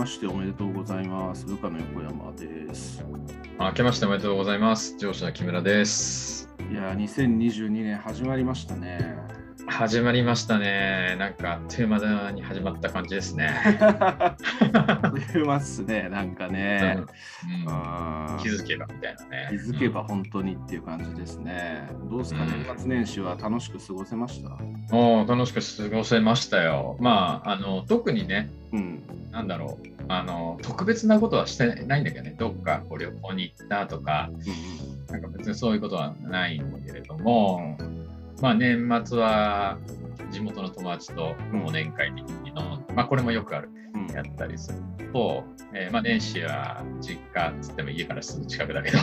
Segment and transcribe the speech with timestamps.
[0.00, 1.44] ましておめでとうございます。
[1.44, 3.04] 部下の横山です。
[3.58, 4.96] 明けましておめでとうございます。
[4.96, 6.48] 上司の木村です。
[6.70, 9.18] いやー、2022年始まりましたね。
[9.70, 11.16] 始まりましたね。
[11.18, 13.54] なんか、あっという間に始まった感じですね。
[15.32, 16.96] 言いますね、なんかね。
[16.98, 19.48] うん気づけばみたいなね。
[19.50, 21.88] 気づけば本当にっていう感じですね。
[22.10, 24.50] どうですか、うん年末年始は楽しく過ごせました？
[24.94, 26.96] もう楽しく過ごせましたよ。
[27.00, 29.02] まあ、あの特にね、うん。
[29.30, 34.30] なんだろう、あの特別なことはしてないんだけどね、どっかこう旅行に行ったとか、
[35.08, 37.78] なんか別にそういうことはないんだけれども、
[38.40, 39.78] まあ、年末は
[40.30, 42.40] 地元の友達と忘年会的に
[42.94, 43.70] まあ、これもよくある。
[43.94, 44.06] うん。
[44.14, 44.78] やったりする
[45.12, 48.98] と、えーまあ、年始は実家っつっても家からすぐ近くだけど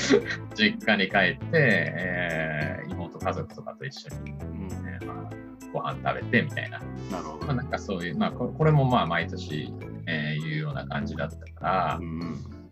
[0.54, 4.68] 実家に帰って、えー妹家族とかと一緒に、うん。
[4.88, 5.30] えーまあ、
[5.72, 6.78] ご飯食べてみたいな、
[7.10, 7.46] なるほど。
[7.46, 9.72] まあ、なんかそういう、まあ、ここれもまあ毎年、
[10.06, 12.20] えーいうような感じだったから、うん。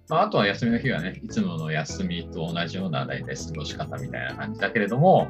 [0.09, 5.29] まあ、あとは休みの日はねいつもの休みと同じような大体過ごし方みたいな感じだけれども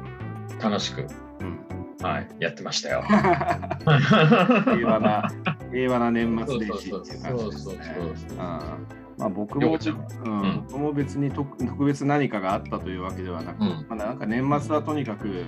[0.61, 1.07] 楽しく、
[1.39, 1.59] うん
[2.01, 3.03] はい、やってましたよ。
[3.05, 3.15] 平
[4.87, 5.31] 和な、
[5.71, 7.75] 平和な年末年始っていう感じですね
[9.17, 15.45] まあ、僕もうんうん僕も別に特特別何かがあったというわけではなく、うんまあ、なんか年末はとにかく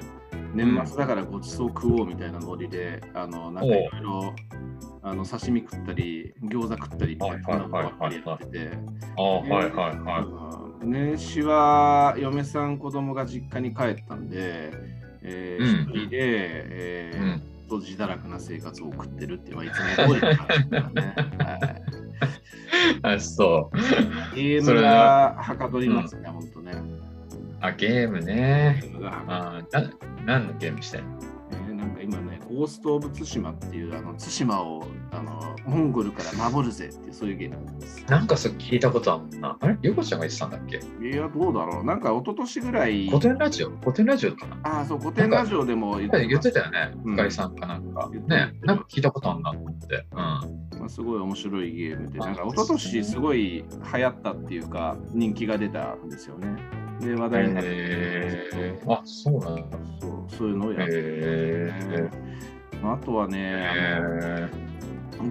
[0.53, 4.35] 年末だからごちそう食おうみたいなノリで、あのなんかいろいろ
[5.01, 8.71] あの刺身食ったり餃子食ったりみたいなのばっかりやってて、
[9.17, 10.23] ああはいはいはい。
[10.23, 14.73] うん年始は嫁さん子供が実家に帰ったんで、
[15.23, 20.27] えーうん一人で、えーうんと自堕落な生活を送ってるっていうのはいつも通りね。
[21.39, 21.75] は
[23.11, 24.35] い あそう。
[24.35, 26.73] ゲームがはかどりますね、本当ね。
[27.61, 28.87] あ、ゲームねゲ。
[28.89, 29.89] ームがはかあな
[30.25, 31.17] 何のゲームしてんの？
[31.21, 31.32] えー
[31.83, 38.05] なんか今ね、ゴースト・オブ・ツシマっていう、あの、対馬をあのモンゴルから守るぜっていう、そういうゲームなんです。
[38.07, 39.57] なんかそれ聞いたことあるな。
[39.59, 39.77] あれ？
[39.81, 40.79] ゆうこちゃんが言ってたんだっけ？
[41.05, 41.83] いや、どうだろう。
[41.83, 43.69] なんか一昨年ぐらい、古典ラジオ？
[43.69, 44.57] 古典ラジオかな？
[44.63, 46.79] ああ、そう、古典ラジオでも言言ってたよね。
[46.87, 46.91] ね。
[47.03, 48.09] うん深井さんかなんか。
[48.11, 50.05] 言ってたね、なんか聞いたことあるなと思って。
[50.11, 50.17] うん。
[50.17, 56.47] まあ、すごい面白いゲームで、あなんか一昨年すごい流行ったっていうか、人気が出たんですよね。
[56.99, 59.77] で、話題になって、えー、あ、そうなんだ。
[59.99, 62.09] そうそういうのをやって、え
[62.81, 64.49] まああとはね、え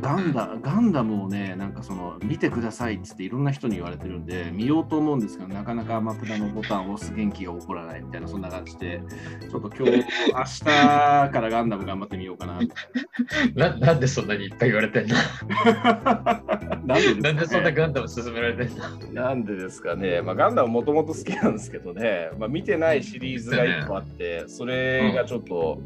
[0.00, 9.02] ガンダガンダムをね、なんかその見てくださいっつっていろんな人に言われてるんで、見ようと思うんですけど、なかなかアマプラのボタンを押す元気が起こらないみたいな、そんな感じで、
[9.50, 10.04] ちょっと今日、明
[10.44, 12.60] 日からガンダム頑張ってみようかな。
[12.60, 12.68] ー
[13.56, 13.76] な。
[13.76, 15.14] なんでそんなにいっぱい言われてんの？
[16.86, 18.76] なんでねなんでそんなガンダム勧められてん
[19.14, 19.22] の？
[19.22, 25.80] なんでですかね、まあ、ガンダムもともと好きなんですけどね、まあ、見てないシリーズが1個あって、それがちょっと、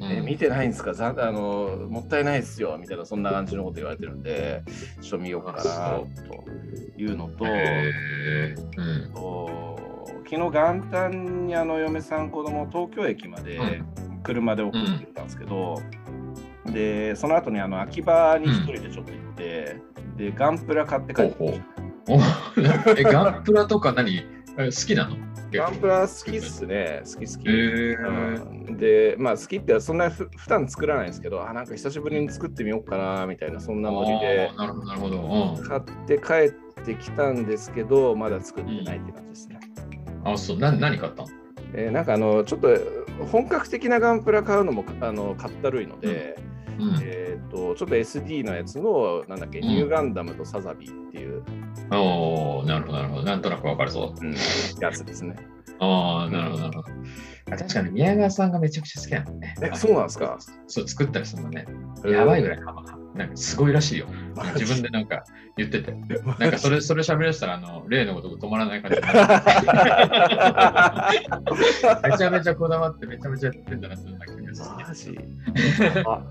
[0.00, 0.94] え見てないんですか？
[0.94, 4.62] ざあの、もったいないですよみたいな、そんな感じのこと言われてるんで、
[5.00, 6.44] ちょっと見ようかなと
[6.96, 9.04] いうのと、えー。
[9.04, 9.12] うん。
[9.12, 9.68] と
[10.30, 13.82] 昨日元旦にあの嫁さん子供を東京駅まで
[14.22, 15.80] 車で送ってたんですけど、
[16.66, 19.76] でその後にあの秋葉に一人でちょっと行って、
[20.16, 22.92] でガンプラ買って帰ってきました。
[22.92, 24.18] お えガンプラとか何？
[24.58, 25.16] え好きなの？
[25.52, 27.48] ガンプラ好きっすね、好き好き。
[27.48, 35.54] へーうんで、まあ好きってそんなふ普段作らないんですけど、あ、なんか久しぶりに作ってみようかなみたいな、そんなノリでなるほど、なるほど。
[35.56, 36.32] うん買って帰
[36.80, 39.60] ってきたんですけど、まだ作ってないって感じですね。
[40.24, 41.28] あ、そう、な何買ったの
[41.74, 42.68] えーなんかあの、ちょっと
[43.30, 46.36] 本格的なガンプラ買うのもあのかったるいので、
[46.78, 46.98] うん。
[47.02, 51.42] えっと、ちょっと SD のやつの、なんだっけ、うんニューガンダムとサザビーっていう、
[51.90, 53.22] おおなるほど、なるほど。
[53.22, 54.14] なんとなくわかるぞ。
[54.20, 54.34] うん
[54.80, 55.36] やつですね。
[55.80, 56.88] ああ、なるほど、なるほど。
[57.52, 59.54] あ確かに宮川さんがめちゃくちゃ好きなのね。
[59.62, 60.38] えそうなんですか？
[60.66, 61.66] そう、作ったりするのね。
[62.04, 62.60] やばいぐらい。
[63.14, 64.06] なんかすごいらしいよ。
[64.54, 65.24] 自分でなんか
[65.56, 65.92] 言ってて。
[66.38, 68.98] なんかそれ、それ喋らせたら、あの、例のことが止まらない感じ。
[72.10, 74.36] めちゃめちゃこだわって、めちゃめちゃやってんだなっていうのが気
[74.86, 75.34] がしてマ
[75.94, 75.98] ジ？
[76.06, 76.22] あ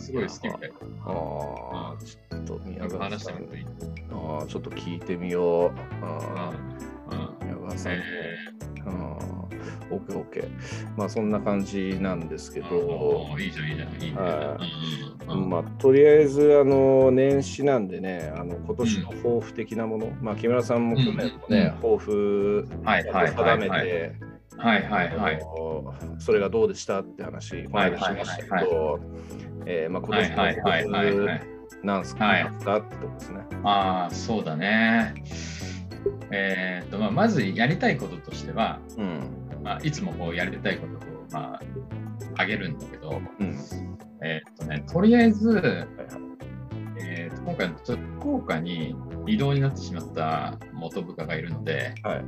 [0.00, 0.72] すごい好きみたい。
[1.04, 3.66] ああ、ちょっと宮川さん話してみるといい。
[4.12, 5.72] ああ、ちょっと聞いてみよう。
[6.04, 6.52] あ
[7.10, 7.92] あ、宮川さん。
[7.94, 8.02] え
[8.84, 8.92] ああ、
[9.90, 10.48] オッケーオッケー。
[10.96, 15.48] まあそんな感じなんですけーど、いいじゃん、いいじゃん、いいん。
[15.50, 23.70] まあとりあえずあの年始なんでね、あの今年の抱負的なもの、まあ木村さんも去年もね、抱負はいはい定め。
[23.70, 24.14] て、
[24.58, 25.40] はいはいはい。
[26.18, 29.00] それがどうでしたって話、この間しましたけはいはいど、
[29.66, 31.42] えーまあ今はい年はいはいはいのはい。
[31.82, 32.86] なんすか、はいってとこ
[33.18, 33.40] ですね。
[33.64, 35.14] ああ、そうだね。
[36.30, 39.20] えーっと、まあ、まずやりたいこととしては、うん。
[39.62, 40.98] まあ、いつもこうやりたいことを、
[41.32, 41.60] まあ、
[42.36, 43.56] あげるんだけど、うん。
[44.22, 45.86] えーっとね、とりあえず、
[46.98, 48.94] えーっと今回、ちょっと福岡に
[49.26, 52.24] 移動になってしまった元部下がいるので、はい。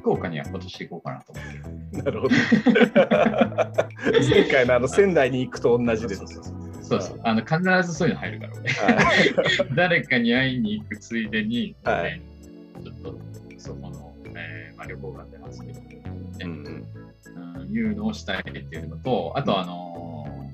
[0.00, 2.04] 福岡には今年行こうかなと思ってる。
[2.04, 2.34] なるほど。
[4.30, 6.24] 前回のあの仙台に行くと同じです。
[6.82, 7.20] そうそう。
[7.24, 8.72] あの必ずそういうの入るから、俺。
[8.72, 9.34] はい。
[9.74, 12.20] 誰かに会いに行くついでに、はい
[12.82, 13.18] ちょっと
[13.58, 15.80] そこの、えーまあ、旅行が出ますけど、
[16.42, 16.86] うんうん
[17.56, 19.95] うん、いうのをしたいっていうのと、あと、あのー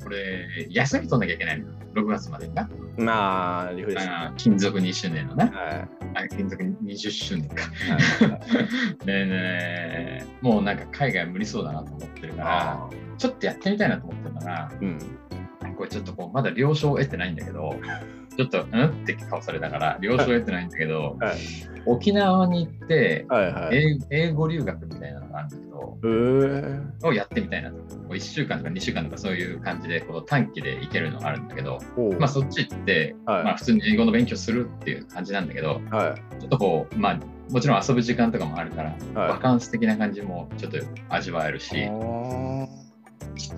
[0.03, 1.67] これ、休み取んなきゃいけないの。
[1.95, 2.69] 6月までにな。
[2.97, 4.35] まあ、リフレッシュ。
[4.37, 5.47] 勤続2周年のな。
[5.47, 5.51] い。
[6.15, 7.63] あ勤続20周年か。
[7.65, 8.39] は
[9.01, 15.75] い でね、もうなんか海外無理そうだなと思ってるから、あちょっとやってみたいなと思ってるのが、ーうん。
[15.77, 17.75] これちょっとこうまだ了承を得てないんだけど、
[18.37, 18.85] ちょっとうん？
[18.85, 21.37] って顔されたから、了承を得てないんだけど、はい。
[21.87, 23.99] 沖縄に行って、はいはい。
[24.11, 27.77] 英英語留学みたいなのがあるんだけど、えー、をやってみたいなと。
[27.77, 31.81] こう1週間とか2週間とかそういう感じでこう短期で行けるのがあるんだけど、
[32.19, 33.45] まあそっち行って、はい。
[33.45, 36.41] まあ普通に英語の勉強するっていう感じなんだけど、はい。
[36.41, 37.21] ちょっとこう、まあ
[37.51, 39.29] もちろん遊ぶ時間とかもあるから、はい。
[39.31, 42.67] バカンス的な感じもちょっと味わえるし、あ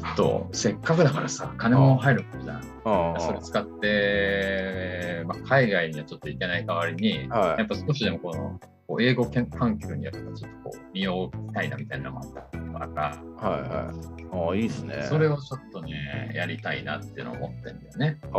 [0.03, 2.63] あとせっかくだからさ、金も入るじゃん。
[2.85, 7.59] あそれ使って、まあ、海外にはちょっと行けない代わりに、はい。
[7.59, 8.61] やっぱ少しでもこの
[8.95, 14.49] こう英語環境にやっぱちょっとこう身を置きたいなみたいなのもあったから、はいはい。
[14.49, 15.07] ああ、いいですね。
[15.09, 18.19] それをちょっとね、やりたいなっていうのを思ってんだよね。
[18.33, 18.39] あ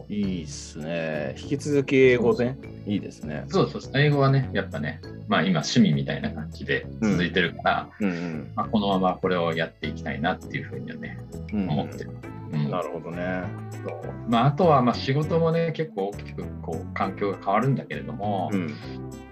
[0.00, 1.34] あ、いいっすね。
[1.38, 2.56] 引き続き英語で、
[2.86, 3.44] いいですね。
[3.48, 8.52] そうそうそう、英語はね、やっぱね、まあ今趣味みたいな感じで続いてるから、うんうん。
[8.54, 11.18] まあ、このままこれをやっていきたいなっていうふうにはね、
[11.52, 12.10] うん思ってる。
[12.10, 12.34] うん
[12.70, 13.44] なるほどね。
[13.84, 18.74] そうまあ、あとはまあ仕事もね、結構大きくこう環境が変わるんだけれども、うん。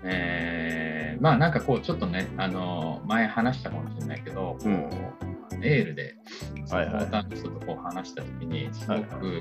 [0.04, 4.90] えーまあなんかこうちょっとね、あの前話したかもしれないけど、こううん
[5.60, 6.16] メールで
[6.64, 9.38] サポーターの人とこう話したときに、すごく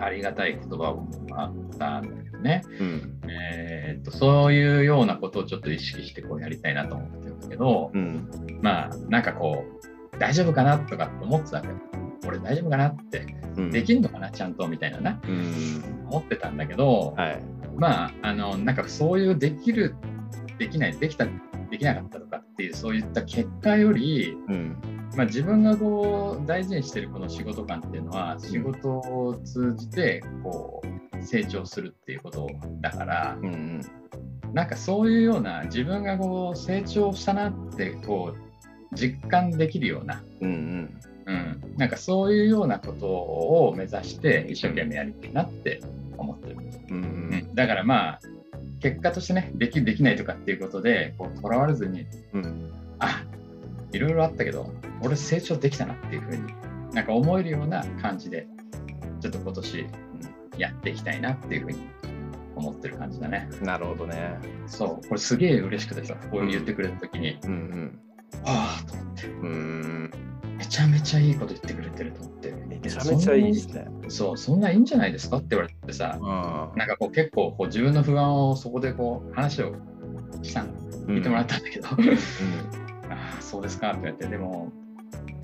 [0.00, 3.20] ありがたい言葉をもらったんだけどね、うん。
[3.28, 8.28] えーっとそういうようなことをちょっと意識してこうやりたいなと思ってるんだけど、うん。
[8.60, 9.64] まあなんかこ
[10.14, 11.74] う、大丈夫かなとかって思ってたけど、
[12.26, 13.24] 俺大丈夫かなって、
[13.56, 13.70] うん。
[13.70, 15.84] できんのかな、ちゃんとみたいなな、うん。
[16.08, 17.42] 思ってたんだけど、はい。
[17.76, 19.94] まあ、あの、なんかそういうできる、
[20.58, 21.26] できない、できた、
[21.70, 24.76] できなかったとかっていう、そういった結果より、うん。
[25.16, 32.48] まあ、自分がこう大事にしてるこの仕事感っていうのは、仕事を通じてこう成長するっていうこと
[32.80, 33.80] だから、うん。
[34.52, 41.00] なんかそういうような自分がこう成長したなってこう実感できるような、うん。
[41.26, 45.80] うん、なんかそういうようなことを目指して一生懸命やりたいなって
[46.18, 46.56] 思ってる。
[46.90, 46.96] うん。
[46.96, 46.98] う
[47.36, 48.20] ん、だからまあ
[48.80, 52.72] 結果としてねできるできないとかっていうことでこうとらわれずにうん。
[52.98, 53.24] あ
[53.92, 54.72] いろいろあったけど
[55.02, 56.42] 俺成長できたなっていうふうに
[56.92, 58.46] なんか思えるような感じで
[59.20, 61.88] ちょっと今年うんやっていきたいなっていうふうに
[62.54, 64.38] 思ってる感じだねなるほどね。
[64.66, 67.98] そうこれすげえ嬉しくてさこう言ってくれた時に、うん。
[68.44, 70.10] ああと思ってうん。
[70.64, 72.52] めちゃめちゃいいこと言ってくれてると思って。
[72.52, 73.86] めちゃめちゃいいですね。
[74.08, 79.74] そうそんないいんじゃないですかって言われてさうなんかこう結構こう自分の不安をそこでこう話を
[80.42, 80.72] したの
[81.06, 81.96] 聞いてもらったんだけど、 あ
[83.38, 84.72] あ、そうですかって言って、でも、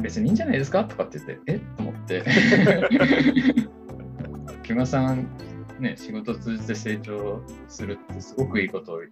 [0.01, 2.25] 別にいいんじゃないですかとかって言って、えっと思って、
[4.65, 5.29] 木村さん、
[5.79, 9.03] ね、仕事を通じて成長するってすごくいいことを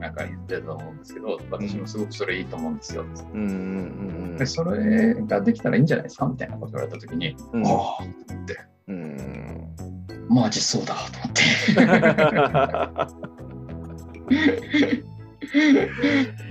[0.00, 3.04] なんか言ってたと思うんですけど、私もすごくそれいいと思うんですよ。
[3.34, 3.40] うん。
[3.40, 4.36] うん。
[4.36, 7.66] で、それができたらいいんじゃないですかみたいなこと言われたときに、うん。
[7.66, 9.68] ああ、と思って、うん。
[10.28, 11.74] マジそうだと思って。
[11.74, 12.00] だか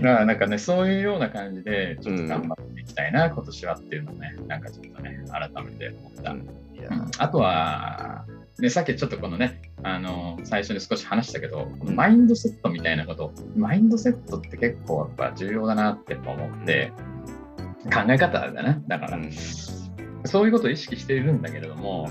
[0.01, 6.32] らなんかね、そういうような感じで、ちょっと頑張っていきたいな、今年はっていうのをね、なんかちょっとね、改めて思った。
[6.32, 6.48] うん
[7.18, 8.25] あとは、
[8.58, 11.96] ね、さっきちょっとこのね、あの最初に少し話したけど、うん。
[11.96, 16.92] マインドセットみたいなこと、マインドセットって結構やっぱ重要だなって思って、
[17.86, 19.32] 考え方だな、だから、うん。
[20.26, 22.10] そういうことを意識しているんだけれども、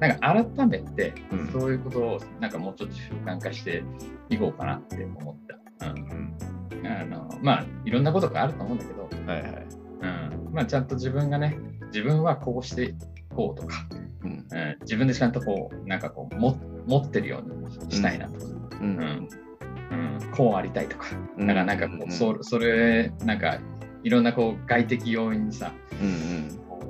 [0.00, 1.52] なんか改めてうん。
[1.52, 3.84] そういうことをなんかもうちょっと習慣化して
[4.28, 5.86] いこうかなって思った。
[5.90, 6.36] うん。
[6.80, 6.86] うん。
[6.86, 9.66] あのまあいろんなことがあると思うんだけど、はいはい。
[10.02, 10.52] うん。
[10.52, 11.56] まあ、ちゃんと自分がね
[11.86, 12.94] 自分はこうしてい
[13.32, 13.86] こうとか、
[14.24, 14.30] うん。
[14.30, 18.38] うん、自分でちゃんとこうなんかこうも持ってるようにしたいなと。
[18.38, 18.98] か、ううん。
[18.98, 20.30] うん。
[20.36, 21.06] こうありたいとか、
[21.38, 21.46] うん。
[21.46, 23.58] だからなんかこう、そそれなんか
[24.02, 26.80] いろんなこう外的要因にさうんこ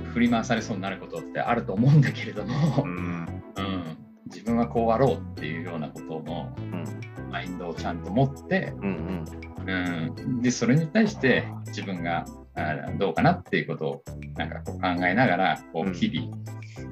[0.00, 3.42] う振り回されそうになることってあると思うんだけれども、うん。
[3.56, 6.84] うん、自分はこうあろうっていうようなことのうん。
[7.30, 9.24] マインドをちゃんと持って、うん。
[9.66, 12.24] うん、でそれに対して自分が
[12.58, 14.02] あどうかなっていうことを
[14.36, 16.36] なんかこう考えながらこう日々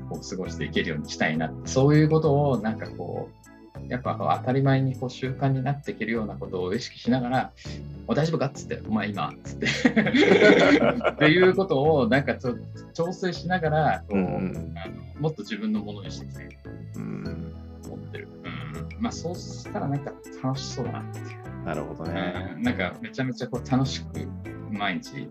[0.09, 3.47] こう過ごしていけるようにしたいなそういうことをなんかこう
[3.89, 7.53] やっぱ当たり前にこう習慣になっていけるようなことを意識しながら、
[8.09, 9.67] お大丈夫かっつって、お前今っつって。
[11.13, 12.57] っていうことをなんかちょ
[12.95, 16.49] 調整しながらこう、うん、あのもっと自分のものにしていきたい
[17.85, 18.29] と思ってる。
[18.45, 21.56] うん、まあそうしたらなんか楽しそうだなっていう。
[21.67, 22.55] なるほどね。
[22.57, 24.07] うん、なんかめちゃめちゃこう楽しく
[24.71, 25.29] 毎日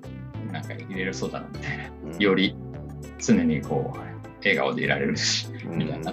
[0.52, 1.86] なんか入れるそうだなみたいな。
[2.14, 2.56] うん、より
[3.20, 4.00] 常にこう
[4.40, 6.12] 笑顔でいられるし、みたいな。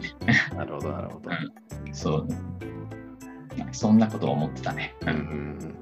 [0.57, 1.31] なるほど、なるほど。
[1.93, 2.29] そう、
[3.73, 4.95] そんなことを思ってたね。
[5.07, 5.75] うん、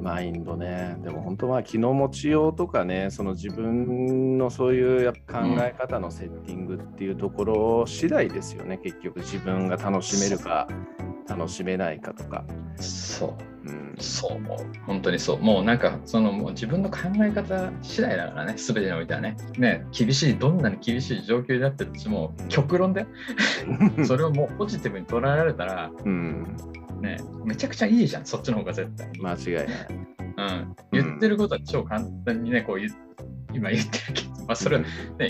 [0.00, 0.96] マインドね。
[1.02, 10.68] でも本当は気の持ちようとかね、その自分のそういう考え方のセッティングっていうところ次第ですよね、結局自分が楽しめるか
[11.30, 12.44] 楽しめないかとか。
[12.76, 13.50] そう。
[13.62, 14.40] うん、そう、
[14.86, 15.38] 本当にそう。
[15.38, 19.36] もうなんか、そのもう自分の考え方次第だからね、すべてにおいてはね。
[19.58, 23.06] ね、厳しい、どんなに厳しい状況であっても、極論で、
[24.04, 26.56] それをもうポジティブに捉えられたら、うん、
[27.00, 29.08] ね、めちゃくちゃいいじゃん、そっちの方が絶対。
[29.20, 30.10] 間違いない。
[30.36, 32.80] うん、言ってることは超簡単にね、こう
[33.52, 34.86] 今言ってるけど、まあ、それを、ね、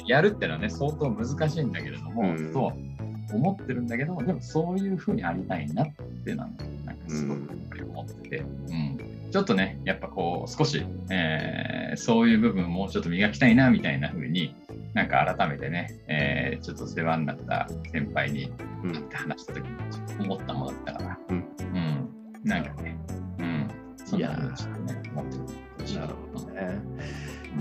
[0.07, 3.00] やるってのはね、相当難しいんだけれども、うん、そう
[3.33, 5.87] 思ってるんだけど、でもそういうふうにありたいなっ
[6.25, 6.65] てなんか
[7.09, 7.51] すごく
[7.91, 14.55] 思ってて、うん、ちょっとね、やっぱこう、少し、えー、そういう部分をもうちょっと磨きたいなみたいなふうに、
[14.95, 22.99] なんか改めてね、えー、ちょっと世話になった先輩に会って話した時にちょっと思ったものだったから、うん、うん、なんかね、
[23.39, 23.69] うん、
[24.05, 25.71] そんなふうにちょっとね、思ってる。
[26.01, 26.79] なるほどね。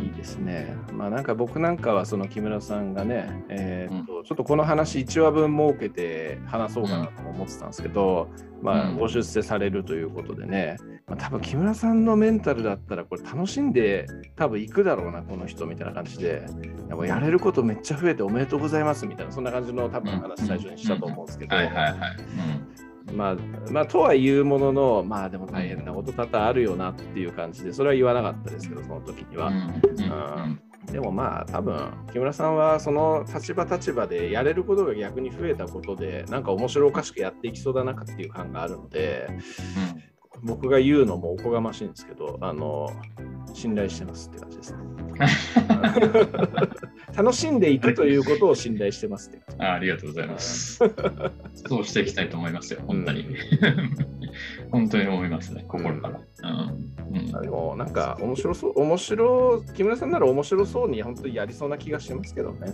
[0.02, 0.76] いいですね。
[0.94, 10.78] まあなんか僕なんかはその木村さんがね、えー、っと、うん、ちょっとこの話1話分設けて話そうかなと思ってたんですけど、うん、まあご出世されるということでね、
[11.08, 16.46] まあ、多分木村さんのメンタルだったらこれ楽しんで多分行くだろうな、この人みたいな感じで、
[17.06, 21.56] やれることめっちゃ増えておめでとうございますみたいな、そんな感じの多分話最初にしたと思うんですけど、
[23.14, 23.36] まあ、
[23.72, 29.48] まあ、とは言うものの、まあでも大変なこと多々あるよなっていう感じで、それは言わなかったですけど、その時には。
[29.48, 30.62] うん
[30.92, 39.28] でもまあ多分木村さんはその立場立場でやれることが逆に増えたことでなんか面白おかしくやっていきそうだなっていう感があるので、
[40.42, 42.90] うん、僕が言うのもおこがましいんですけどあの
[43.54, 44.99] 信頼してますって感じですね。
[47.16, 49.42] 楽しんでいくということを信頼してますね。
[49.58, 50.80] あありがとうございます。
[51.68, 53.22] そうしていきたいと思いますよ、本当に。
[53.22, 53.36] うん、
[54.72, 56.22] 本当に思いますね、心から。
[56.50, 62.74] うんうん、でも、なんか、面白そう、面白、木村さんなら面白そうに本当にやりそうな気がしますけどね。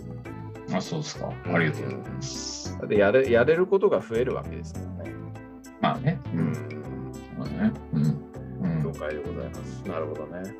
[0.72, 1.28] あ、そうですか。
[1.28, 2.78] ありがとうございます。
[2.88, 5.14] でやれやれることが増えるわけですからね。
[5.80, 6.20] まあね。
[6.34, 6.52] うん。
[7.38, 7.72] まあね。
[7.94, 8.25] うん
[8.86, 9.82] 了解でございます。
[9.88, 10.54] なるほどね。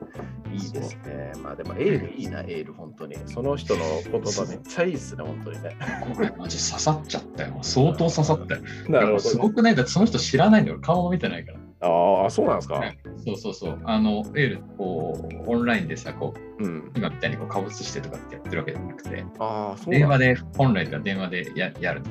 [0.53, 1.33] いいですね。
[1.43, 3.17] まあでもエールいいな、エール、本当に。
[3.27, 5.77] その人の言葉めっちゃいいですね、本当にね。
[6.15, 7.59] これマジ刺さっちゃったよ。
[7.63, 8.63] 相当刺さったよ。
[8.89, 10.81] なるほど、ね、すごくないだってその人知らないんだよ。
[10.81, 11.59] 顔も見てないから。
[11.89, 12.83] ああ、そうなんですか、
[13.25, 13.79] そうそうそう。
[13.85, 22.03] あの、エール、こう、オンラインでさ、こう、うん、今みたいにこう、顔写してとかってやってるわけじゃなくて、あそう電話で、本来では電話でややる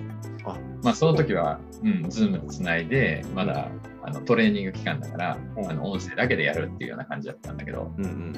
[0.54, 3.70] あまあ、その時は、うん、ズームでつないで、まだ
[4.04, 8.34] あのトレーニング期間だから、うん、あの音声だけでやるっていうような感じだったんだけど、うん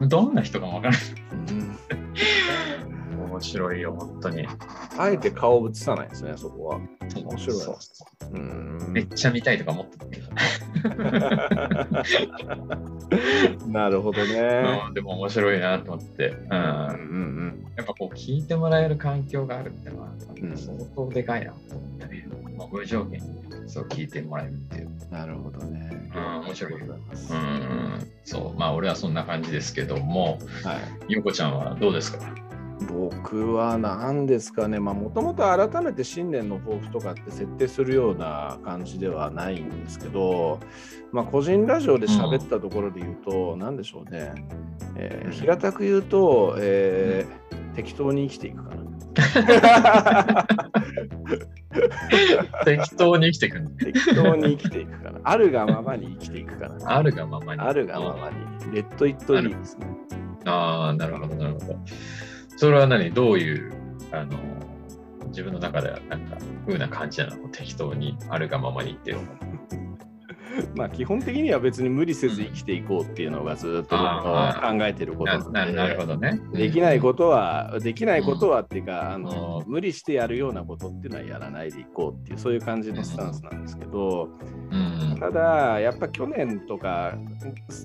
[0.00, 1.02] うん、どんな人かもわからない。
[1.50, 1.78] うん、
[3.32, 4.46] 面白いよ、本当に。
[4.98, 6.76] あえて顔を映さないですね、そこは。
[6.76, 10.28] 面白いそうそううんめっちゃ見たいとか思ってたけど。
[13.68, 14.94] なるほどね、うん。
[14.94, 16.28] でも面白いなと思って。
[16.28, 20.08] うんうんうん、やっぱこう聞いてもらえる環境があるってのは
[20.56, 22.26] 相当でかいなと思ってね。
[22.56, 23.26] まあ、無条件に
[23.66, 24.90] そう聞いてもらえるっていう。
[25.10, 25.90] なるほどね。
[26.14, 26.74] うん、面白い。
[26.74, 32.34] うん、そう、まあ俺はそんな感じですけども、はい、ゆうこちゃんはどうですか？
[32.88, 40.60] 僕は何ですかね、もともと改めて新年の抱負とかって設定するような感じではないんですけど、
[41.12, 44.32] まあ、個人ラジオで喋ったところで言うと、ん、でしょうね、
[44.96, 48.82] えー、平たく言うと、えー、うん、適当に生きていくかな。
[52.64, 55.20] 適当に生きていく適当に生きていくかな。
[55.22, 56.96] あるがままに生きていくかな。
[56.96, 57.60] あるがままに。
[57.60, 58.36] あるがままに。
[58.74, 59.86] レッド・イット・リーですね。
[60.44, 61.78] ああ、なるほど、なるほど。
[62.56, 63.10] それは何？
[63.12, 63.72] どういう、
[64.12, 64.38] あの、
[65.28, 67.48] 自分の中ではなんか、風な感じなの？
[67.48, 69.22] 適当にあるがままにっていうの。
[70.76, 76.40] まあ基本的には別に無理せず生きていこうっていうのがずっと考えてることななるほどね。
[76.52, 84.28] できないことは、できないことはっていうか、あの無理してやるようなことっていうのはやらないでいこうっていうそういう感じのスタンスなんですけど、
[84.70, 85.16] うん。
[85.18, 87.14] ただ、やっぱ去年とか、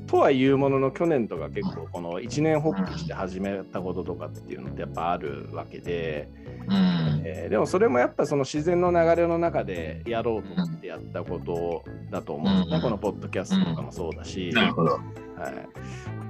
[0.08, 6.30] とはいうものの去年とか結構この一年発起して始めたこととかっていうのってやっぱあるわけで、
[6.68, 7.22] うん。
[7.26, 14.92] えーでもそれもやっぱその自然の流れの中でやろうと思ってやったことだと思うんですね、うんこのポッドキャストとかもそうだし、なるほど。
[14.92, 15.00] は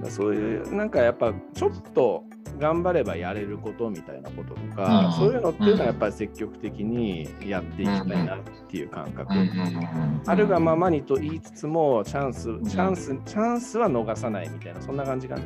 [0.07, 2.23] い、そういうなんかやっぱちょっと
[2.59, 9.31] 頑張ればやれることみたいなこととか、うんそういうのっていうのはやっぱり積極的にやっていきたいなっていう感覚、
[10.25, 15.41] あるがままにと言いつつもチャンスチャンスチャンスは逃さないみたいなそんな感じかな。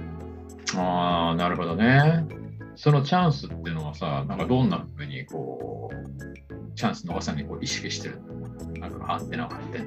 [0.77, 2.25] ああ、なるほどね。
[2.75, 8.40] そのチャンスっていうのはさ、なんかどんなふうにこう、チャンス逃さにこう意識してるな
[8.87, 9.79] んかアンテナを張って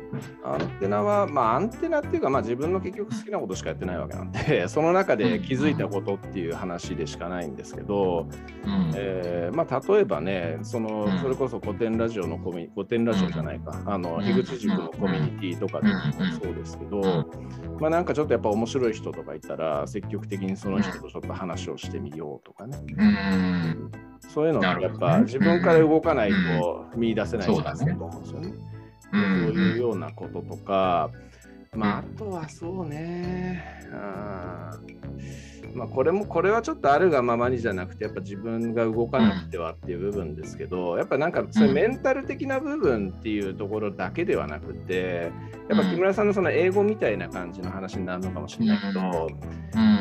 [0.45, 8.27] アンテナは、まあアンテナっていうか、まあ自分の結局好きなことしかやってないわけなんで、 その中で気づいたことっていう話でしかないんですけど、
[8.65, 8.93] うん。
[8.95, 11.19] えーまあ例えばね、そのうん。
[11.19, 14.25] それこそ古典ラジオのコミュニ、古典ラジオじゃないか、あの、うん。
[14.25, 15.95] 樋口塾のコミュニティとかでも
[16.43, 17.27] そうですけど、
[17.81, 22.79] まあなんかちょっとやっぱ面白い人とかいたら、積極的にその人とちょっと話をしてみようとかね。
[22.97, 23.91] うん
[24.29, 28.49] そういうのってやっぱ自分から動かないと見出せないと思うんですよね。
[28.49, 31.11] うそういうようなこととか、
[31.73, 35.04] まあ、あうんとはそうね、あー
[35.75, 45.33] まあ、これも、これはちょっとあるがままにじゃなくて、やっぱ自分が動かなくてはっていう部分ですけど、やっぱなんか、そメンタル的な部分っていうところだけではなくて、
[45.69, 49.29] やっぱ木村さんのその英語みたいな感じの話になるのかもしれないけど、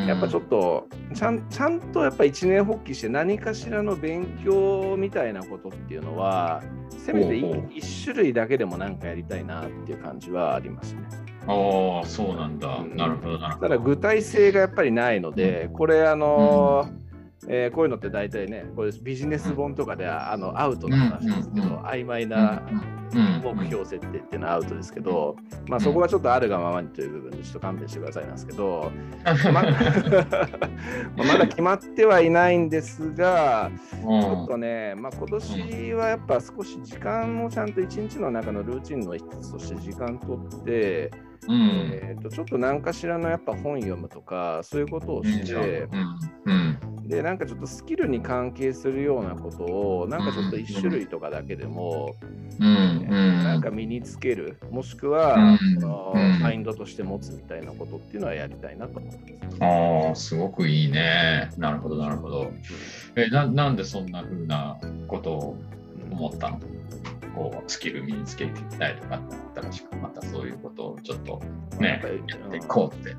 [0.08, 7.70] やっぱちょっとちゃんちゃんとやっぱ一年発起して何かしらの勉強みたいなことっていうのはせめてほうほう。
[7.74, 11.23] 一種類だけでもなんかやりたいなっていう感じはありますね。
[11.46, 12.78] ああ、そうなんだ。
[12.78, 13.68] うんなるほど、なるほど。
[13.70, 17.03] ただ具体性がやっぱりないのでこれあのー
[17.48, 22.64] えーこういうのって大体ねこれビジネス本とかではあのアウトな話ですけど、うんうん曖昧な
[23.14, 25.36] うん目標設定っていうのはアウトですけど、
[25.68, 28.92] まあそこはちょっとあるがままにという部分でちょっと勘弁してくださいなんですけど、
[29.54, 33.70] ままだ決まってはいないんですが、
[34.02, 41.12] ちょっとね、まあ、今年はやっぱ少し時間をちゃんと一日の中のルーチンの一つとして時間取って、
[41.48, 41.90] うん。
[41.92, 45.90] えー、とちょっと何かしらのやっぱ本読むとかそういうことをして、
[46.46, 52.16] うんでなんかちょっとスキルに関係するようなことをなんかちょっと一種類とかだけでも、
[52.60, 59.64] うんなんか身につけるもしくは、うんそのうんマインドとして持つみたいなことっていうのはやりたいなと思ってます。
[59.64, 61.50] ああ、すごくいいね。
[61.58, 62.52] なるほど、なるほど。
[63.16, 65.58] えななんでそんな風なことを
[66.12, 66.60] 思ったの？
[67.36, 71.42] こうスキル身につけていきたいとかってあったらしく、またそういうことをちょっと
[71.80, 73.16] ね、やっていこうって。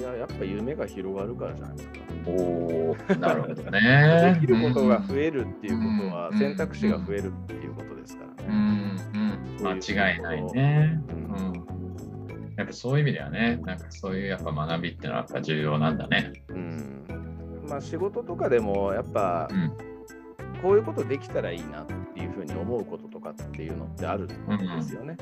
[0.00, 1.98] いや、やっぱ夢が広がるからじゃないですか。
[2.26, 4.36] おお、なるほどでね。
[4.40, 8.54] きることが増えるっていうことはうん選択肢が増えるっていうことですからうね。
[8.54, 9.00] ん、
[9.58, 11.00] うん、間違いないね。
[11.08, 11.54] ううんん。
[12.56, 16.32] やっぱそういう意味ではね、なんかそういうやっぱ学びってのはやっぱ重要なんだね。
[16.48, 17.04] うん
[17.68, 19.72] まあ仕事とかでもやっぱうん。
[20.62, 25.16] こういうことできたらいいなっていうふうに思うこととかっていうのってあるんですよね。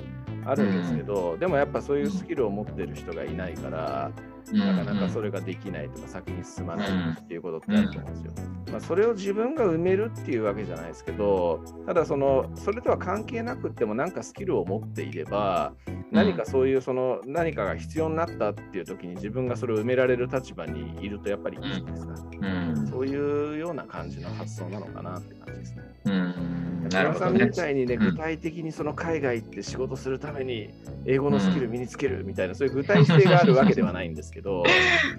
[0.45, 4.11] あるんですけど、でもやっぱそういうスキルを持ってる人がいないから、
[4.55, 6.89] なかなかそれができないとか先に進まない
[7.21, 8.49] っていうことってあると思うんですよ。
[8.73, 15.73] まあ、それを自分が埋めるっていうわけじゃないですけど、ただそのそれとは関係なくっても何かスキルを持っていれば、
[16.11, 22.15] 何かそういうその何かが必要になったっていう時に自分がそれを埋められる立場にいるとやっぱりいいじゃないですか。
[22.41, 22.87] うん。
[22.89, 25.83] そういうような感じの発想なのかなって感じですね。
[26.05, 26.89] うん。
[26.91, 27.55] なるほどねさんみ。
[27.55, 30.71] たいにね、うん具体的にその海外行って仕事するために
[31.05, 34.38] 英語のスキル身につけるみたいな、そういう具体性があるわけではないんですけど、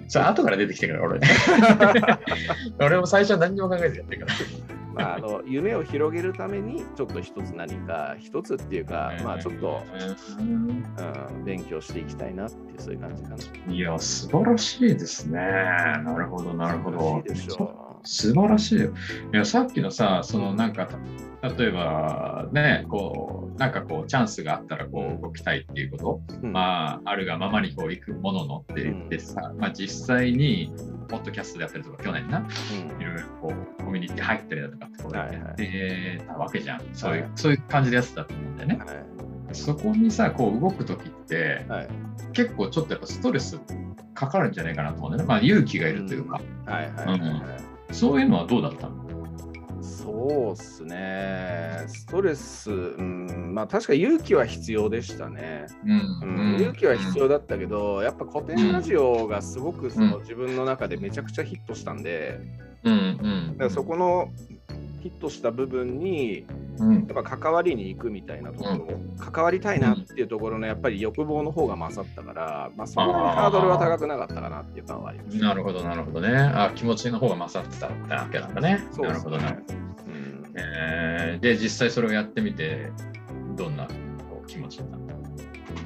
[0.08, 1.20] さあ、 後から出てきてから、俺。
[2.80, 4.38] 俺も最初は何にも考えてやってるから。
[4.92, 9.82] まあ、あの夢を広げるためにちょっと一つ何か一つっていうか、まあちょっと、
[10.40, 10.84] うん
[11.36, 13.72] うん、勉強していきたいなっていうそういう感じかな。
[13.72, 15.38] いや、素晴らしいですね。
[15.38, 17.22] なるほど、なるほど。
[17.24, 18.92] いいでしょ素晴らしいよ。
[19.32, 20.88] いや、さっきのさ、そのなんか、
[21.42, 26.46] 例えばね、こう、なんかこう、チャンスがあったらこう動きたいっていうこと、う。
[26.46, 26.52] うん。
[26.52, 30.72] まあ、あるがままにこう行くもののって言ってさ、まあ実際に、
[31.08, 33.00] ポッドキャストでやったりとか、去年な、うん。
[33.00, 36.82] いろいろこう、コミュニティ入ったりだとかってこうやってたわけじゃん。
[36.92, 37.30] そういう、はい。
[37.34, 38.78] そういう感じでやってたと思うんだよね。
[38.78, 38.86] は
[39.52, 41.88] そこにさ、こう動くときって、いはい。
[42.32, 43.58] 結構ちょっとやっぱストレス
[44.14, 45.28] かかるんじゃないかなと思うんだよね。
[45.28, 46.40] まあ勇気がいるというか、
[47.92, 49.00] そういうのはどうだったの？
[49.82, 51.84] そうっすね。
[51.86, 55.66] ストレス、うん、まあ確か勇気は必要でしたね。
[55.84, 62.40] うん勇気は必要だったけど、やっぱ古典ラジオがすごくその自分の中でめちゃくちゃヒットしたんで、
[62.84, 64.30] うんうんだからそこの
[65.00, 66.46] ヒットした部分に、
[66.78, 75.36] うん、やっぱ関わりに行くみたいなところ、うん、関わりたいなっていうところのやっぱり欲望の方が勝ったから、まあ、そんなにハードルは高くなかったかなっていう感はあります。
[75.38, 76.36] なるほど、なるほどね。
[76.36, 78.86] あ気持ちの方が勝ってたってわけなんだね。
[78.92, 79.58] そうねなるほどね。
[80.06, 82.90] うんえー、で、実際それをやってみて、
[83.56, 83.88] どんな
[84.46, 84.99] 気持ちになった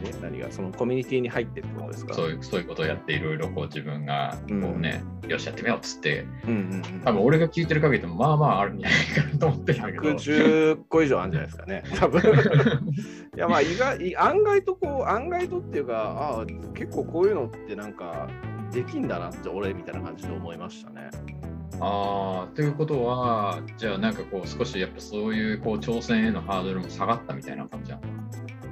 [0.05, 2.15] ね、何がそのコミュニティに入ってってことですか？
[2.15, 6.57] そういうそういうことをやっていろいろこう自分がこうね、うん、よしやってみようっつって、うんうん
[6.95, 10.03] うん、多分俺が聞いてる限りでもまあまああるんじゃないかなと思ってるんだけど。
[10.03, 11.33] 110個以上あるん。
[11.33, 17.95] じゃないですかね多分いやまあ意外案外とこう案外とっていうかああ結構こういうのってなん。
[17.95, 18.29] か
[18.73, 19.07] できん。
[19.07, 21.11] だなって俺みたいな感じで思いましたね
[21.79, 24.15] ああということはじゃあなん。
[24.15, 28.03] かこう少しやっぱそういうこう挑戦へのハードルも下がったみたいな感じなの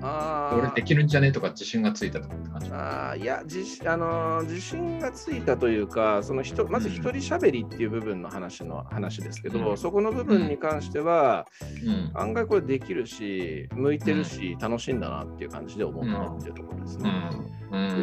[0.02, 2.70] あ俺できるんじゃねとか自信がついたとかって感じ。
[2.72, 11.46] あいや自,、あのー、自信がついたというかその人まず一人しゃべりっていう部分の話の話ですけど、うん、そこの部分に関しては、
[11.84, 17.10] うん、案外これできるし向いてるし、楽しいんだなっていう感じで思ったっていうところですね。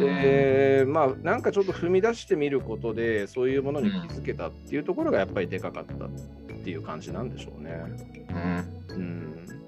[0.00, 6.08] でまあなんかちょっと踏み出してみることでそういうものに気づけたっていうところがやっぱりでかかったっ
[6.64, 7.80] ていう感じなんでしょうね。
[8.88, 9.59] うん、うん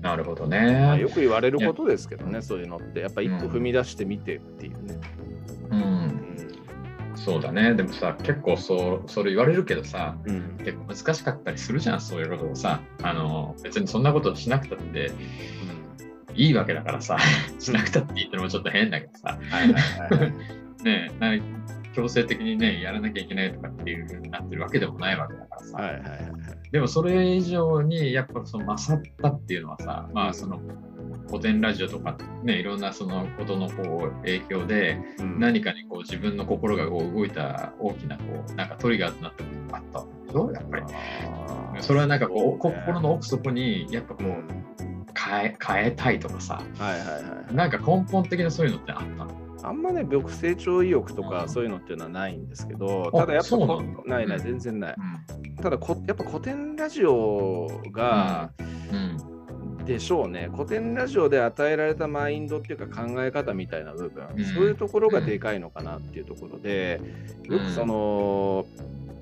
[0.00, 4.98] なるほどね、まあ、よく言われることですけどね、そういうのって、やっぱ一歩踏み出してみてっていうね。
[5.70, 12.80] うん、うん、そうだね、でもさ、結構そうそれ言われるけどさ、うん、結構難しかったりするじゃん、そういうことをさ。
[13.02, 15.12] あの別にそんなことしなくたって、
[16.34, 17.18] いいわけだからさ、
[17.58, 19.38] しなくたって言ってのもちょっと変だけどさ。
[19.50, 20.32] はいはいはい、
[20.82, 21.10] ね
[21.94, 25.76] 強制的にね、やらなきゃいけないとかっていうふうになってるわけでもないわけだからさ。
[25.76, 26.20] はいはいはい、
[26.70, 30.60] でもそれ以上にやっぱその勝ったっていうのはさ、まあその
[31.28, 34.98] 古典ラジオとかね、いろんなそのことのこう影響で、
[35.38, 40.84] 何かにこう自分の心がこう動いた大きなこうなんかトリガーとなったことがあったんでしょ、やっぱり。
[41.80, 44.26] それはなんかこう、心の奥底にやっぱこう、
[45.16, 49.49] 変え変えたいとかさ、はいはいはい、なんか根本的なそういうのってあったの？
[49.62, 53.56] あんまね、僕成長意欲とかそういうのっていうのはないんですけど、ただやっぱ
[54.06, 54.96] ないない、全然ない。
[55.62, 58.50] ただこ、やっぱ古典ラジオが、
[59.84, 67.00] でしょうね、古典ラジオで与えられたマインドっていうか考え方みたいな部分、そういうところがでかいのかなっていうところで、
[67.44, 68.66] よくその、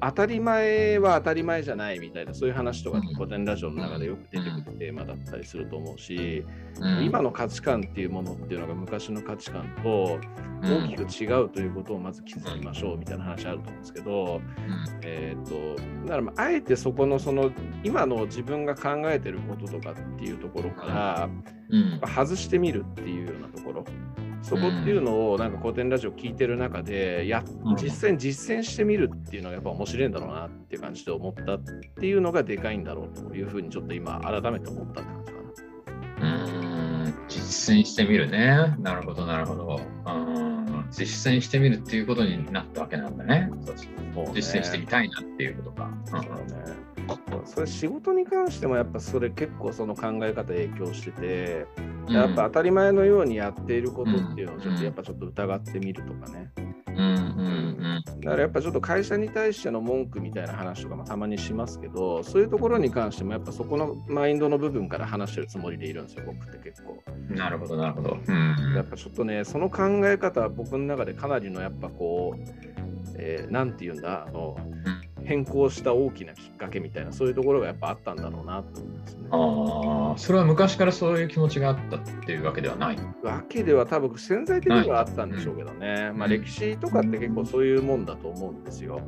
[0.01, 6.45] 当たり前は当たり前じゃないみたいなそういう話とか古典ラジオの中でよく出てくるテーマだったりすると思うし、
[6.81, 10.19] うん、今の価値観っていうものっていうのが昔の価値観と
[10.63, 14.41] 大きく違うということをまず気づきましょうみたいな話あると思うんですけど、
[15.03, 17.51] えっ、とだからあえてそこのその
[17.85, 21.29] 今の自分が考えてることとかっていうところから、
[22.07, 23.85] 外してみるっていうようなところ。
[24.43, 27.43] そこっていうのをなんか古典ラジオ聞いてる中でや
[27.81, 35.39] 実際に実践してみるっていうのがやっぱ面白いんだろうなっていう感じで思ったっていうのがでかいんだろうというふうにちょっと今改めて思ったって感じか
[36.21, 36.45] な。
[36.45, 38.75] うん実践してみるね。
[38.79, 39.81] なるほどなるほど。
[40.07, 40.59] うん
[40.91, 43.51] 実践してみるっていうことになったわけなんだね。
[43.67, 43.73] そ
[44.23, 45.91] うね実践してみたいなっていうことか。
[46.07, 46.27] そうね
[47.45, 51.67] それ仕事に関してもやっぱそれ結構その考え方影響してて、
[52.09, 56.51] やっぱ当たり前のようにやっていることっていうのをちょっとやっぱちょっと疑ってみるとかね。
[56.57, 67.01] うんうんうん、だからやっぱちょっと会社に対しての文句みたいな話とかもたまにしますけどそういうところに関してもやっぱそこのマインドの部分から話してるつもりでいるんですよ僕って結構。
[67.31, 68.19] なるほどなるほど。
[68.27, 72.41] うん、やっぱちょっとねその考え方は僕の中でかなりのやっぱこう、
[73.17, 74.98] えー、なんて言うんだあの、うん
[75.29, 79.29] 変更した大きなきっかけみたいなそういうところがやっぱあったんだろうなと思いますね。
[79.31, 89.03] ああそれは昔からそういう気持ちがあったっていうわけではないわけでは多分潜在的にはあったんでしょうけどね、まあ、歴史とかって結構そういうもんだと思うんですよ。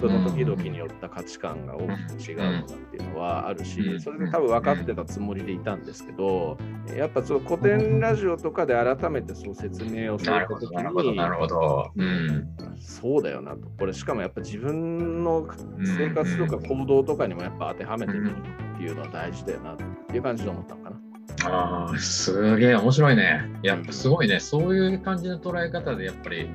[0.00, 1.80] その時々によった価値観が大
[2.18, 6.56] きく違うとかっていうのはあるし、それで多分分かってたつもりでいたんですけど、
[6.96, 11.90] やっぱその古典ラジオとかで改めてそう説明をするときに、なるほど、なるほど。
[11.94, 13.68] うん、そうだよなと。
[13.78, 15.46] これしかもやっぱ自分の
[15.84, 18.36] 生活とか行動とかにもやっぱ当てはめてみる
[18.74, 19.76] っていうのは大事だよなっ
[20.08, 21.09] ていう感じで思ったのかな。
[21.44, 23.48] ああ、すげえ面白いね。
[23.62, 24.40] やっぱすごいね。
[24.40, 26.48] そういう感じの捉え方でやっぱり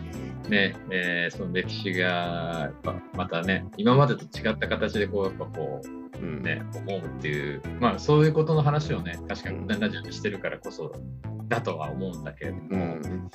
[0.50, 2.72] ね、えー、その歴史が
[3.14, 10.94] またね、今までと違った形でこう、やっぱこう、うん、ね、思うっていう、まあそういうことの話をね、確かにラジオにしてるからこそ
[11.48, 13.30] だとは思うんだけれども、うん、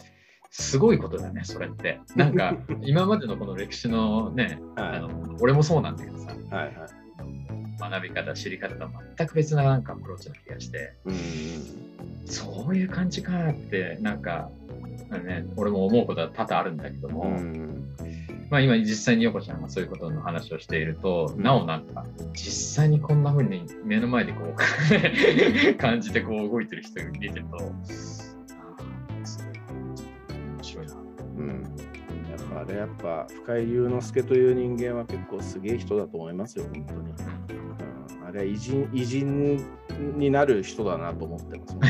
[0.51, 2.01] すごいことだね、それって。
[2.17, 7.00] なんか、 今までのこの歴史のね、はい、あの俺もそうなんだけどさ、はいはい
[7.81, 11.15] 学び方、知り方と全く別ななんかアプローチな気がして、うん、
[12.27, 14.51] そういう感じかって、なんか、
[15.11, 17.97] ね、俺も思うことは多々あるんだけども、うん、
[18.51, 24.55] まあ、今実際に横ちゃんがそういうことの話をしていると、なおなんか実際にこんな風に目の前でこう
[25.79, 27.75] 感じてこう動いてる人が見てると、面
[30.63, 30.95] 白いな。
[31.39, 31.63] うん。
[32.29, 37.15] やっぱあれやっぱ深井龍之介という人間は結構すげえ人だと思いますよ、本当に。
[38.31, 39.65] うん、あれは偉人偉人
[40.17, 41.81] になる人だなと思ってます、ね。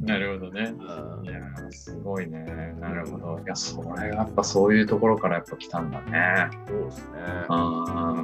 [0.00, 0.74] なるほどね。
[1.24, 2.74] いや、すごいね。
[2.80, 3.40] なるほど。
[3.44, 6.50] いや、それがやっぱそういうところからやっぱ来たんだね。
[6.66, 7.18] そうですね。
[7.48, 8.14] あ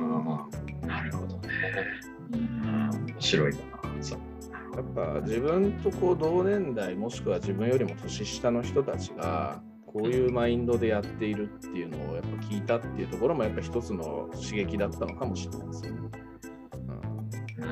[0.83, 1.49] あ、なるほどね。
[2.33, 4.03] うん、面白いかな。
[4.03, 4.19] そう
[4.77, 9.63] やっぱ自分とこう同年代もしくは自分よりも年下の人たちが
[9.95, 15.99] こういうマインドでやっているっていうのをやっぱ聞いたっていうところもやっぱ一つの刺激だったのかもしれないですよね。
[17.59, 17.69] うん、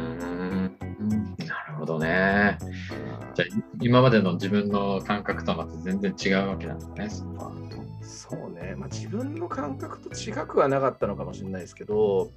[1.00, 2.58] うんなるほどね。
[3.34, 7.52] じゃあ今までの自分の感覚とはまた全然違うわけなんだね、そこは。
[8.02, 12.30] そうね、まあ、自分の感覚と違くはなかったのかもしれないですけど、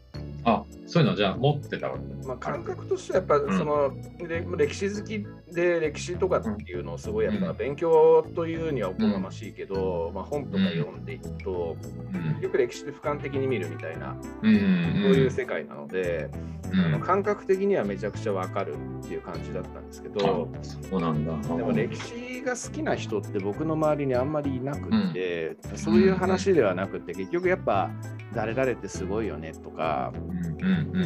[0.44, 11.76] あそういうのじゃあ持ってたわけ、まあ、感覚としてはやっぱその、うん、歴史好きで歴史とかっていうのをすごいやっぱ勉強というにはおこがましいけど、うん、まあ、本とか読んでいくと、
[12.14, 16.30] うん、よく歴史で俯瞰的に見るみたいな、そういう世界なので、
[16.74, 20.50] あの感覚的にはめちゃくちゃわかるっていう感じだったんですけど
[20.90, 21.56] そうなんだ。
[21.56, 27.90] でも歴史が好きな人って僕の周りにあんまりいなくて、そういう話ではなくて結局やっぱ
[28.36, 30.12] 誰々ってすごいよねとか、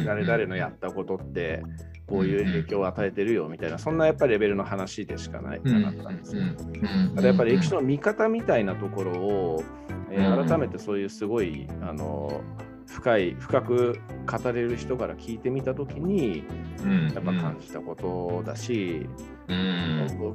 [0.04, 1.62] 誰々のやったことって
[2.06, 6.42] こういう影響を与えてるよみたいな、そんなやっぱりレベルの話でしかないなかったんですよ。
[7.14, 9.64] だやっぱり歴史の見方みたいなところを、
[10.10, 12.40] えー、改めてそういうすごいあの
[12.86, 16.44] 深い深く語れる人から聞いてみた時に、
[17.14, 19.39] やっぱ感じたことだし、うん、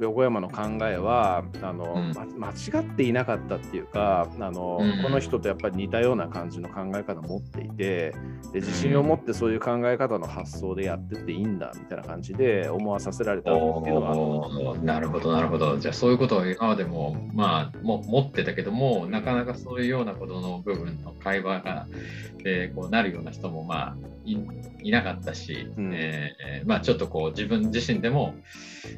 [0.02, 8.14] 横山の考えはあの、うん、間違っていなかったっていうかあの、うん、この人とやっぱり似たような感じの考え方を持っていて
[8.52, 15.78] で自信を持ってそういう考え方の発想でやってっていいんだみたいな感じで思わさせられたっていうのはなるほどなるほど。
[15.78, 21.88] じゃあそういうことを今までもまあも持ってたけどもなかなかそういうようなことの部分の会話が、
[22.46, 24.38] えー、こうなるような人もまあい
[24.84, 28.36] いなかったし、うん、えー、まあ、ちょっとこう自分自身でも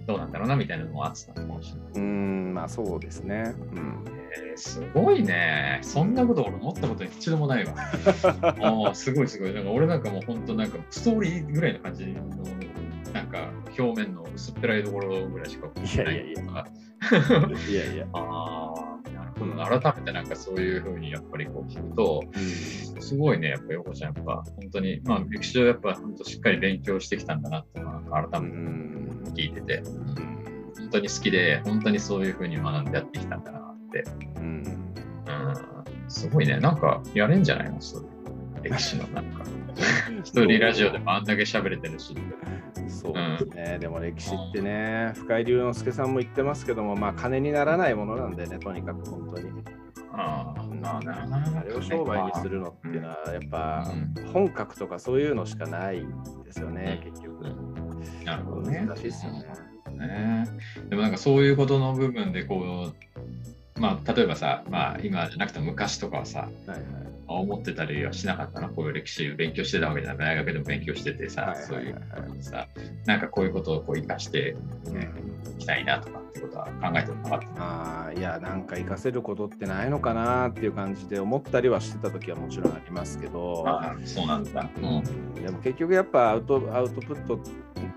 [0.08, 1.92] どうなんだろうなみたいなのもあってたかもしれない。
[1.96, 5.80] うんまあそうですね、うんえー、すごいね。
[5.82, 7.74] そんなこと俺思ったこと一度もないわ。
[8.90, 9.54] あすごいすごい。
[9.54, 12.24] なんか俺なんかもう本当なんかストーリーぐらいの感じの
[13.14, 16.34] なんか表面の薄っぺらいところぐらいしかいやいやいや。
[17.70, 18.08] いやいや。
[18.14, 18.87] ああ。
[19.46, 22.24] 改めてなんかそういうふうにやっぱりこう聞くと、
[23.00, 28.50] すごいね、やっぱ横ちゃん、やっぱ本当に、まあ歴史をやっぱ本当しっかり勉強してきたんだなっていうのは改め
[29.32, 29.84] て聞いてて、
[30.78, 34.04] 本当に好きで、本当にそういうふうに学んでやってきたんだなって。
[34.38, 35.56] うん、うん、
[36.08, 37.82] すごいね、なんかやれんじゃないの？
[37.82, 39.44] そういう歴史のなんか。
[40.24, 42.16] 一人ラジオでもあんだけ喋れてるし。
[43.14, 49.50] そうですね、うん、でも歴史ってね、深井龍之介さんも言ってますけども、まあ金にならないものなんでね、とにかく本当に。
[50.20, 53.92] あああれを商売にするのっていうのは、やっぱ
[54.34, 57.44] 本格とかそういうのしかないんですよね、結局。
[58.26, 58.86] なるほどね。
[58.88, 59.46] 難しいですよね。
[59.98, 60.46] ね。
[60.90, 63.07] でもなんかそういうことの部分でこう、
[63.80, 66.82] まあ、例えばさ、まあ、今じゃなくて昔とかはさ、はいはい。
[67.30, 72.00] 思ってたりはしなかったな、こういう歴史勉強してたわけじゃない、大学でも勉強しててさ、そういうこ
[72.36, 72.68] とさ、
[73.06, 74.56] なんかこういうことをこう生かして
[74.88, 75.10] い、ね、
[75.60, 87.40] きたいなとかってことは考えてもなかったあいや、なんか生かせることってないのかなっていう感じで思ったりはしてた時はもちろんありますけど、あそうなんだ、うん、でも結局やっぱアウトアウトプットっ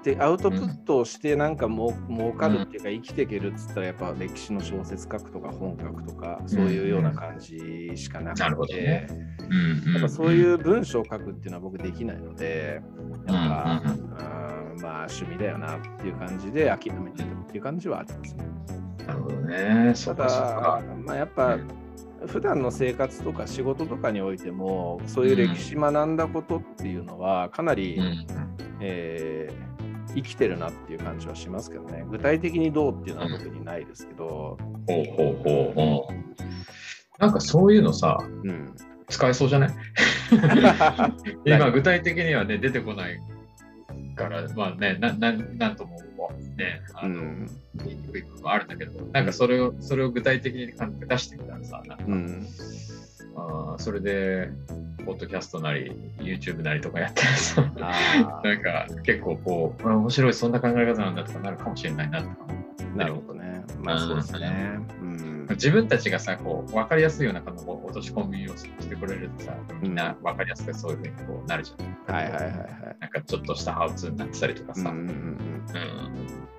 [0.03, 9.31] てアウトプットをしてなんかも、うん、儲かるっていうか生きていけるっつったらやっぱ歴史の小説書くとか本書くとかそういうような感じしかなくて、うんね
[9.93, 12.81] やっぱそういう文章を書くっていうのは僕できないので
[13.27, 18.45] やっぱ、うん、まあ趣味だよなっていう感じで諦めてるっていう感じはありますね。
[19.07, 19.95] なるほどね。
[20.05, 21.59] ただ、まあ、やっぱ、
[22.27, 28.27] 普段の生活とか仕事とかにおいてもそういう歴史学んだことっていうのはかなり、うん、
[28.81, 32.05] えー、生きてるなっていう感じはしますけどね。
[32.11, 35.75] 具体的にどうっていうのは特にないですけど、うん、ほうほうほう。
[35.75, 38.75] ほうなんかそういうのさ、うん、
[39.09, 39.71] 使えそうじゃない？
[41.45, 43.21] 今具体的にはね出てこない
[44.21, 46.01] からまあねなななんとも
[46.57, 47.51] ねあの、うん、
[47.85, 50.73] 言いにくい部分もあるんだけどなんかそれをそれを具体的に
[51.09, 52.47] 出してみたらさなんか、うん、
[53.37, 54.51] あそれで
[55.07, 57.63] ポッドキャストなり YouTube なりとかやってるさ
[58.45, 62.37] なんか結構こう面白いそんな考え方なんだとかなるかもしれないなとか
[62.95, 63.65] なるほどね。
[63.79, 65.00] まあそうですね、うん
[65.55, 72.15] 自分たちがさ、こう、分かりやすいようなこの落とし込みをしてくれるとさ、みんな分かりやすくそういうふうにこうなるじゃん。
[72.15, 72.97] はいはいはいはい。
[73.01, 75.11] なんかちょっとしたハウツーになってたりとかさ、うんうんう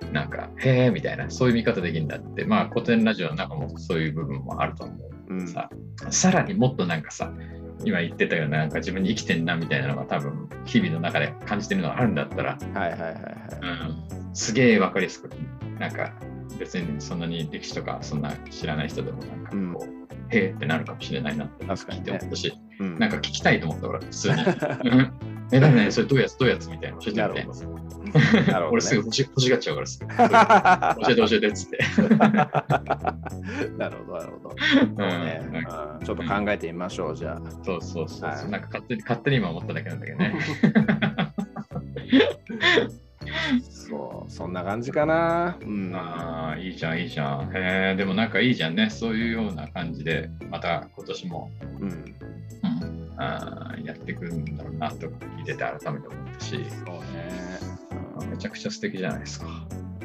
[0.08, 4.98] んなんか、へえみたいな、そういう見方できるんだって、まあ古典ラジオの中もそういう部分もあると思う。
[4.98, 5.48] うんうん。
[5.48, 5.70] さ
[6.10, 7.32] さらにもっとなんかさ
[7.84, 13.22] 今言ってたようななんか自分に生きてんなみたいなのが多分日々の中で感じてるのがあるんだったら、はいはいはいはい。
[13.62, 15.30] うん、すげえ分かりやすく
[15.78, 16.12] なんか
[16.58, 24.34] 別にそんなに歴史とかそんな知らない人でもなんかこう、へえってなるかもしれないなって聞いて思ったし、うんなんか聞きたいと思った俺普通に。
[24.90, 25.12] うん
[25.54, 28.52] え、なになにそれどうやつどうやつみたいな教えてみたいな。
[28.52, 30.06] なね俺すぐ欲し欲しがっちゃうからすぐ。
[30.16, 31.78] 教えて教えてっつって。
[33.76, 34.56] なるほど、なるほど。
[36.04, 38.30] ちょっと考えてみましょう、じゃそうそうそう。
[38.30, 40.38] はいなんか勝手に勝手に今思っただけなんだけどね。
[43.32, 43.60] あ。
[43.70, 45.58] そう、そんな感じかな。
[45.60, 45.94] うん。
[45.94, 47.50] ああ、いいじゃん、いいじゃん。
[47.54, 48.90] へえ、でもなんかいいじゃんね。
[48.90, 51.88] そういうような感じで、また今年も、うん。
[51.88, 56.58] うん、あーやっていくんだろうなと聞いてて改めて思ったし、そう
[57.14, 58.30] ね。
[58.30, 59.46] めちゃくちゃ素敵じゃないですか。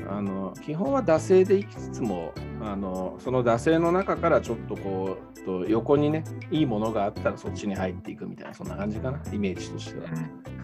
[0.09, 10.05] あの基本は惰性でいきつつもあのその惰性の中からちょっとこうと横にねいいものがあったらそっちに入っていくみたいなそんな感じかなイメージとしては。
[10.11, 10.17] うん。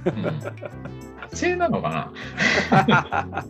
[0.06, 2.12] うん、惰性なのか
[2.70, 3.44] な？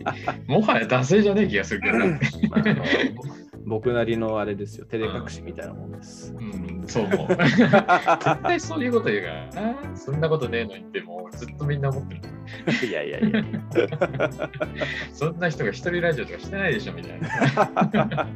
[0.46, 2.06] もはや惰性じゃねえ気がするけどな。
[2.06, 6.34] まあ僕なりのあれですよ照れ隠しみたいなもんです。
[6.34, 7.28] うん、そう思う。
[7.36, 9.96] 絶対そういうこと言うからな。
[9.96, 12.20] そんなことねえのにってもうずっとみんな思ってる。
[12.86, 13.42] いやいやいや。
[15.12, 17.28] そんな人が一人ラジオとかしてないでしょみたいな。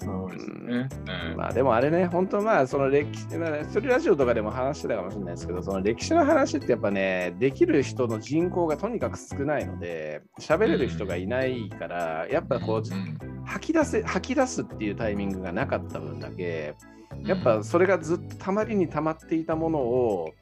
[0.00, 0.88] そうですね。
[1.32, 16.74] うんまあでもあれね、本当まあその歴史、まあ、一人ラジオとかでも話してたかもしれないですけど、その歴史の話ってやっぱね、できる人の人口がとにかく少ないので、喋れる人がいないから、やっぱこう、うん吐き出せ吐き出すっていうタイミングがなかった分だけ
[17.24, 20.32] やっぱそれがずっとたまりにたまっていたものを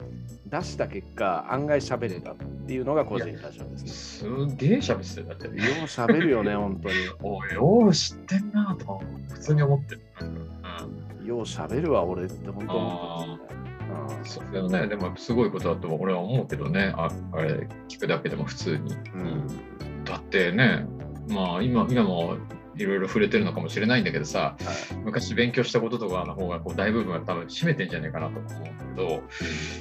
[0.45, 4.47] 出した結果案外喋れたっていうのが個人ラジオですね。
[4.49, 5.47] すげえ喋ってたよだって。
[5.47, 6.95] よう喋るよね本当に。
[7.21, 10.01] おい、よう知ってんなと普通に思ってる。
[10.21, 18.83] うんよう喋るわ俺って本当思ってそれはね、でもすごいことだと俺は思うけどね、ああれ聞くだけでも普通に。
[18.83, 19.03] ますね。
[19.15, 20.85] うんだってね、
[21.27, 22.37] まあ今今も
[22.75, 24.63] いろいろ触れてるのかもしれないんだけどさ、はい
[25.03, 29.23] 昔勉強したこととかの方がこう大部分は多分占めてんじゃないかなと思うんだけど、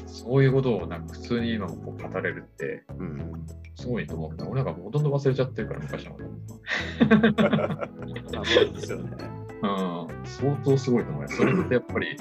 [0.06, 6.24] そういうことをなんか普通に今もこう語れるってうんすごいと思うけど、俺なんかほとんど忘れちゃってるから昔のこと。
[8.40, 9.10] あそうですよね。
[9.62, 11.28] うん、相当すごいと思うよ。
[11.28, 12.16] それってやっぱり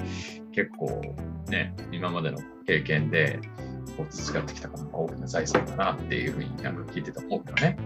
[0.51, 1.01] 結構
[1.47, 3.39] ね、今までの経験で
[3.95, 7.77] こう培ってきたかな大きな財産だなっていうふうになんか聞いてて思うけどね。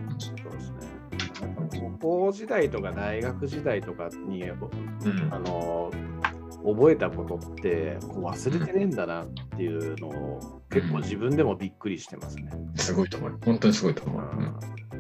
[1.79, 5.91] 高校時代とか大学時代とかに、うんあの
[6.65, 12.49] 覚えたことってこう忘れてねえんだなっていうのを結構自分でもびっくりしてますね。
[12.75, 13.39] すごいと思う。
[13.43, 14.21] 本当にすごいと思う。
[14.21, 14.39] うん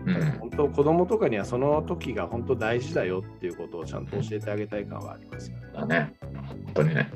[0.05, 5.63] うん本当子供とかにはその時が本当大事だよっていうことをちゃんと教えてあげたい感はありますよね。
[5.73, 6.13] だね。
[6.65, 7.09] 本当にね。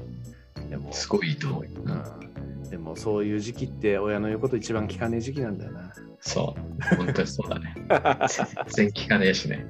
[0.69, 1.63] でもすごいいいと思う。
[1.63, 2.26] うん、
[2.69, 5.93] でもそういう時期って親の言うこと一番聞かねえ時期なんだよな。
[6.19, 6.95] そう。
[6.95, 7.73] 本当にそうだね。
[8.75, 9.65] 全然聞かねえしね。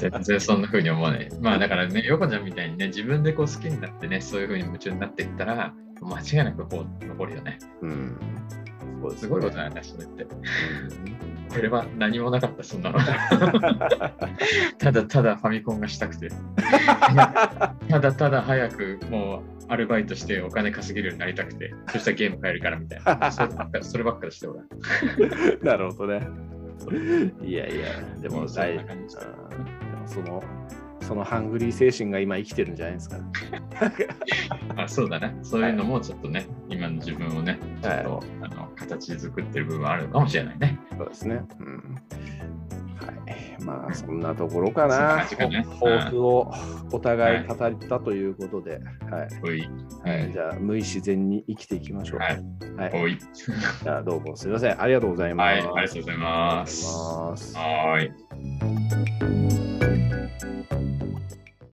[0.00, 1.28] 全然そんな風に思わない。
[1.40, 7.58] まあだからね、横ちゃんみたいにね、自分でこう好きになってね、そういう風に夢中になっていったら、間違いなくこう残るよね。
[7.82, 8.16] うん。
[9.02, 10.24] そうですすごいことなんだ、それって。
[10.24, 12.98] これは何もなかった、そんなの。
[14.78, 16.30] ただただファミコンがしたくて。
[17.88, 23.30] ただただ早くもうアルバイトしてお金稼げるようになりたくて、そしたらゲーム買えるからみたいな。
[23.32, 24.66] そればっかそればっかりして、俺は。
[25.62, 26.28] なるほどね。
[27.42, 27.86] いやいや、
[28.20, 30.42] でも大な感じあーでもその
[31.02, 33.16] そのハングリー精神が今生きてるんじゃないですか。
[34.82, 35.36] あそうだね。
[35.42, 40.78] そういうのもちょっとね、今の自分をね、ちょっと、はあの形作ってる部分はあるかもしれないね。
[40.96, 41.42] そうですね。
[41.60, 42.11] うんはい。
[43.64, 46.52] まあそんなところかな、抱負を
[46.92, 50.10] お互い語ったということで、はい。
[50.10, 52.18] はい、じゃあ、無意自然に生きていきましょう。
[52.20, 52.92] はい。
[52.92, 53.18] はい、
[53.82, 54.80] じゃあ、どうもすみません。
[54.80, 55.46] ありがとうございます。
[55.46, 57.56] はい、ありがとうございます。
[57.56, 58.12] はい。